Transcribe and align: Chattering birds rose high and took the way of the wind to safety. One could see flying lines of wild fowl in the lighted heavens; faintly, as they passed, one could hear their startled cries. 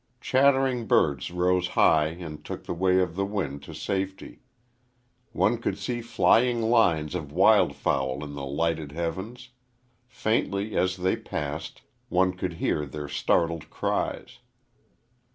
Chattering 0.19 0.87
birds 0.87 1.29
rose 1.29 1.67
high 1.77 2.07
and 2.07 2.43
took 2.43 2.63
the 2.63 2.73
way 2.73 2.97
of 3.01 3.15
the 3.15 3.23
wind 3.23 3.61
to 3.61 3.75
safety. 3.75 4.39
One 5.31 5.59
could 5.59 5.77
see 5.77 6.01
flying 6.01 6.59
lines 6.59 7.13
of 7.13 7.31
wild 7.31 7.75
fowl 7.75 8.23
in 8.23 8.33
the 8.33 8.43
lighted 8.43 8.93
heavens; 8.93 9.49
faintly, 10.07 10.75
as 10.75 10.97
they 10.97 11.15
passed, 11.17 11.83
one 12.09 12.33
could 12.33 12.53
hear 12.53 12.83
their 12.87 13.07
startled 13.07 13.69
cries. 13.69 14.39